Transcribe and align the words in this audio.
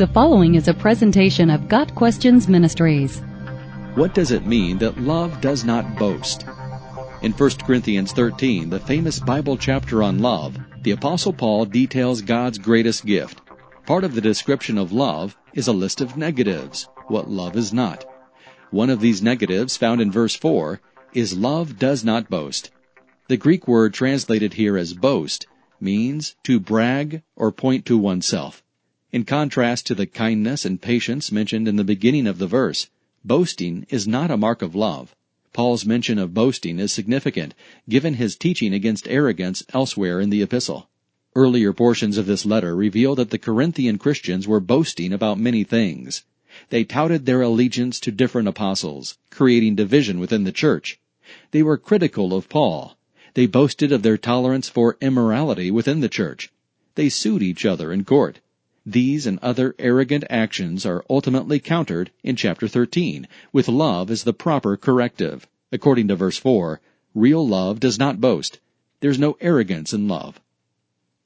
The 0.00 0.06
following 0.06 0.54
is 0.54 0.66
a 0.66 0.72
presentation 0.72 1.50
of 1.50 1.68
Got 1.68 1.94
Questions 1.94 2.48
Ministries. 2.48 3.18
What 3.96 4.14
does 4.14 4.30
it 4.30 4.46
mean 4.46 4.78
that 4.78 4.98
love 4.98 5.42
does 5.42 5.62
not 5.62 5.98
boast? 5.98 6.46
In 7.20 7.32
1 7.32 7.50
Corinthians 7.66 8.10
13, 8.12 8.70
the 8.70 8.80
famous 8.80 9.20
Bible 9.20 9.58
chapter 9.58 10.02
on 10.02 10.20
love, 10.20 10.56
the 10.84 10.92
Apostle 10.92 11.34
Paul 11.34 11.66
details 11.66 12.22
God's 12.22 12.56
greatest 12.56 13.04
gift. 13.04 13.42
Part 13.84 14.04
of 14.04 14.14
the 14.14 14.22
description 14.22 14.78
of 14.78 14.90
love 14.90 15.36
is 15.52 15.68
a 15.68 15.72
list 15.74 16.00
of 16.00 16.16
negatives, 16.16 16.88
what 17.08 17.28
love 17.28 17.54
is 17.54 17.70
not. 17.70 18.06
One 18.70 18.88
of 18.88 19.02
these 19.02 19.20
negatives, 19.20 19.76
found 19.76 20.00
in 20.00 20.10
verse 20.10 20.34
4, 20.34 20.80
is 21.12 21.36
love 21.36 21.78
does 21.78 22.06
not 22.06 22.30
boast. 22.30 22.70
The 23.28 23.36
Greek 23.36 23.68
word 23.68 23.92
translated 23.92 24.54
here 24.54 24.78
as 24.78 24.94
boast 24.94 25.46
means 25.78 26.36
to 26.44 26.58
brag 26.58 27.22
or 27.36 27.52
point 27.52 27.84
to 27.84 27.98
oneself. 27.98 28.62
In 29.12 29.24
contrast 29.24 29.86
to 29.86 29.96
the 29.96 30.06
kindness 30.06 30.64
and 30.64 30.80
patience 30.80 31.32
mentioned 31.32 31.66
in 31.66 31.74
the 31.74 31.82
beginning 31.82 32.28
of 32.28 32.38
the 32.38 32.46
verse, 32.46 32.88
boasting 33.24 33.84
is 33.90 34.06
not 34.06 34.30
a 34.30 34.36
mark 34.36 34.62
of 34.62 34.76
love. 34.76 35.16
Paul's 35.52 35.84
mention 35.84 36.16
of 36.16 36.32
boasting 36.32 36.78
is 36.78 36.92
significant, 36.92 37.52
given 37.88 38.14
his 38.14 38.36
teaching 38.36 38.72
against 38.72 39.08
arrogance 39.08 39.64
elsewhere 39.74 40.20
in 40.20 40.30
the 40.30 40.42
epistle. 40.42 40.88
Earlier 41.34 41.72
portions 41.72 42.18
of 42.18 42.26
this 42.26 42.46
letter 42.46 42.76
reveal 42.76 43.16
that 43.16 43.30
the 43.30 43.38
Corinthian 43.38 43.98
Christians 43.98 44.46
were 44.46 44.60
boasting 44.60 45.12
about 45.12 45.40
many 45.40 45.64
things. 45.64 46.22
They 46.68 46.84
touted 46.84 47.26
their 47.26 47.42
allegiance 47.42 47.98
to 48.00 48.12
different 48.12 48.46
apostles, 48.46 49.18
creating 49.28 49.74
division 49.74 50.20
within 50.20 50.44
the 50.44 50.52
church. 50.52 51.00
They 51.50 51.64
were 51.64 51.78
critical 51.78 52.32
of 52.32 52.48
Paul. 52.48 52.96
They 53.34 53.46
boasted 53.46 53.90
of 53.90 54.02
their 54.02 54.18
tolerance 54.18 54.68
for 54.68 54.96
immorality 55.00 55.72
within 55.72 55.98
the 55.98 56.08
church. 56.08 56.52
They 56.94 57.08
sued 57.08 57.42
each 57.42 57.66
other 57.66 57.92
in 57.92 58.04
court. 58.04 58.38
These 58.86 59.26
and 59.26 59.38
other 59.40 59.74
arrogant 59.78 60.24
actions 60.30 60.86
are 60.86 61.04
ultimately 61.10 61.60
countered 61.60 62.10
in 62.22 62.34
chapter 62.34 62.66
13, 62.66 63.28
with 63.52 63.68
love 63.68 64.10
as 64.10 64.24
the 64.24 64.32
proper 64.32 64.76
corrective. 64.78 65.46
According 65.70 66.08
to 66.08 66.16
verse 66.16 66.38
4, 66.38 66.80
real 67.14 67.46
love 67.46 67.78
does 67.78 67.98
not 67.98 68.22
boast. 68.22 68.58
There's 69.00 69.18
no 69.18 69.36
arrogance 69.40 69.92
in 69.92 70.08
love. 70.08 70.40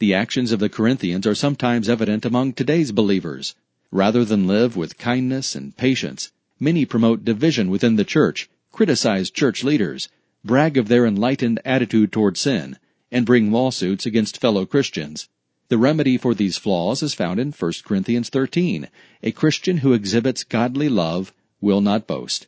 The 0.00 0.14
actions 0.14 0.50
of 0.50 0.58
the 0.58 0.68
Corinthians 0.68 1.28
are 1.28 1.34
sometimes 1.36 1.88
evident 1.88 2.24
among 2.24 2.54
today's 2.54 2.90
believers. 2.90 3.54
Rather 3.92 4.24
than 4.24 4.48
live 4.48 4.76
with 4.76 4.98
kindness 4.98 5.54
and 5.54 5.76
patience, 5.76 6.32
many 6.58 6.84
promote 6.84 7.24
division 7.24 7.70
within 7.70 7.94
the 7.94 8.04
church, 8.04 8.50
criticize 8.72 9.30
church 9.30 9.62
leaders, 9.62 10.08
brag 10.44 10.76
of 10.76 10.88
their 10.88 11.06
enlightened 11.06 11.60
attitude 11.64 12.10
toward 12.10 12.36
sin, 12.36 12.76
and 13.12 13.24
bring 13.24 13.52
lawsuits 13.52 14.04
against 14.04 14.40
fellow 14.40 14.66
Christians. 14.66 15.28
The 15.68 15.78
remedy 15.78 16.18
for 16.18 16.34
these 16.34 16.58
flaws 16.58 17.02
is 17.02 17.14
found 17.14 17.40
in 17.40 17.50
1 17.50 17.72
Corinthians 17.84 18.28
13. 18.28 18.88
A 19.22 19.32
Christian 19.32 19.78
who 19.78 19.94
exhibits 19.94 20.44
godly 20.44 20.90
love 20.90 21.32
will 21.60 21.80
not 21.80 22.06
boast. 22.06 22.46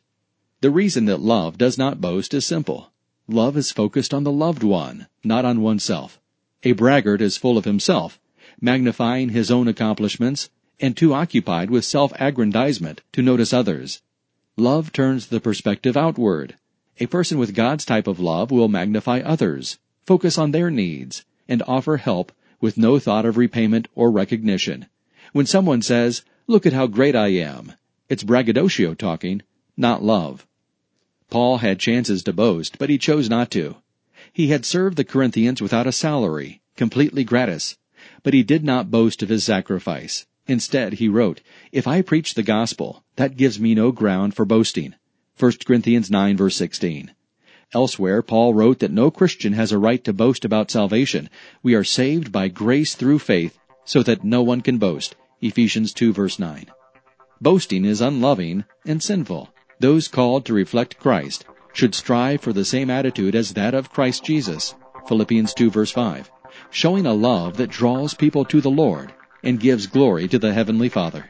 The 0.61 0.69
reason 0.69 1.05
that 1.05 1.19
love 1.19 1.57
does 1.57 1.79
not 1.79 1.99
boast 1.99 2.35
is 2.35 2.45
simple. 2.45 2.91
Love 3.27 3.57
is 3.57 3.71
focused 3.71 4.13
on 4.13 4.23
the 4.23 4.31
loved 4.31 4.61
one, 4.61 5.07
not 5.23 5.45
on 5.45 5.61
oneself. 5.61 6.19
A 6.61 6.73
braggart 6.73 7.19
is 7.19 7.37
full 7.37 7.57
of 7.57 7.65
himself, 7.65 8.19
magnifying 8.61 9.29
his 9.29 9.49
own 9.49 9.67
accomplishments, 9.67 10.51
and 10.79 10.95
too 10.95 11.13
occupied 11.15 11.71
with 11.71 11.85
self-aggrandizement 11.85 13.01
to 13.13 13.23
notice 13.23 13.51
others. 13.51 14.03
Love 14.57 14.93
turns 14.93 15.27
the 15.27 15.41
perspective 15.41 15.97
outward. 15.97 16.55
A 16.99 17.07
person 17.07 17.39
with 17.39 17.55
God's 17.55 17.83
type 17.85 18.05
of 18.05 18.19
love 18.19 18.51
will 18.51 18.67
magnify 18.67 19.21
others, 19.21 19.79
focus 20.05 20.37
on 20.37 20.51
their 20.51 20.69
needs, 20.69 21.25
and 21.47 21.63
offer 21.67 21.97
help 21.97 22.31
with 22.59 22.77
no 22.77 22.99
thought 22.99 23.25
of 23.25 23.37
repayment 23.37 23.87
or 23.95 24.11
recognition. 24.11 24.87
When 25.33 25.45
someone 25.45 25.81
says, 25.81 26.23
Look 26.47 26.65
at 26.65 26.73
how 26.73 26.87
great 26.87 27.15
I 27.15 27.27
am, 27.27 27.73
it's 28.09 28.23
braggadocio 28.23 28.93
talking, 28.93 29.41
not 29.75 30.03
love. 30.03 30.47
Paul 31.29 31.57
had 31.57 31.79
chances 31.79 32.23
to 32.23 32.33
boast, 32.33 32.77
but 32.77 32.89
he 32.89 32.97
chose 32.97 33.29
not 33.29 33.51
to. 33.51 33.75
He 34.31 34.47
had 34.47 34.65
served 34.65 34.97
the 34.97 35.03
Corinthians 35.03 35.61
without 35.61 35.87
a 35.87 35.91
salary, 35.91 36.61
completely 36.75 37.23
gratis, 37.23 37.77
but 38.23 38.33
he 38.33 38.43
did 38.43 38.63
not 38.63 38.89
boast 38.89 39.21
of 39.21 39.29
his 39.29 39.43
sacrifice. 39.43 40.25
Instead, 40.47 40.93
he 40.93 41.09
wrote, 41.09 41.41
If 41.73 41.87
I 41.87 42.01
preach 42.01 42.33
the 42.33 42.43
gospel, 42.43 43.03
that 43.17 43.35
gives 43.35 43.59
me 43.59 43.75
no 43.75 43.91
ground 43.91 44.33
for 44.33 44.45
boasting. 44.45 44.95
1 45.37 45.51
Corinthians 45.65 46.09
9 46.09 46.37
verse 46.37 46.55
16. 46.55 47.11
Elsewhere, 47.73 48.21
Paul 48.21 48.53
wrote 48.53 48.79
that 48.79 48.91
no 48.91 49.11
Christian 49.11 49.51
has 49.51 49.73
a 49.73 49.77
right 49.77 50.01
to 50.05 50.13
boast 50.13 50.45
about 50.45 50.71
salvation. 50.71 51.29
We 51.61 51.75
are 51.75 51.83
saved 51.83 52.31
by 52.31 52.47
grace 52.47 52.95
through 52.95 53.19
faith, 53.19 53.59
so 53.83 54.01
that 54.03 54.23
no 54.23 54.41
one 54.41 54.61
can 54.61 54.77
boast. 54.77 55.15
Ephesians 55.41 55.93
2 55.93 56.13
verse 56.13 56.39
9. 56.39 56.67
Boasting 57.41 57.83
is 57.83 57.99
unloving 57.99 58.63
and 58.85 59.03
sinful. 59.03 59.49
Those 59.79 60.07
called 60.07 60.45
to 60.45 60.53
reflect 60.53 60.97
Christ 60.97 61.45
should 61.73 61.93
strive 61.93 62.41
for 62.41 62.53
the 62.53 62.65
same 62.65 62.89
attitude 62.89 63.35
as 63.35 63.53
that 63.53 63.73
of 63.73 63.91
Christ 63.91 64.23
Jesus. 64.23 64.73
Philippians 65.07 65.53
2 65.53 65.69
verse 65.69 65.91
5. 65.91 66.31
Showing 66.71 67.05
a 67.05 67.13
love 67.13 67.57
that 67.57 67.69
draws 67.69 68.13
people 68.13 68.45
to 68.45 68.61
the 68.61 68.71
Lord 68.71 69.13
and 69.43 69.59
gives 69.59 69.87
glory 69.87 70.27
to 70.29 70.39
the 70.39 70.53
Heavenly 70.53 70.89
Father. 70.89 71.29